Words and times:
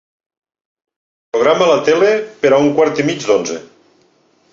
Programa 1.35 1.67
la 1.71 1.75
tele 1.89 2.07
per 2.45 2.53
a 2.57 2.59
un 2.65 2.71
quart 2.79 3.03
i 3.05 3.05
mig 3.11 3.21
d'onze. 3.27 3.59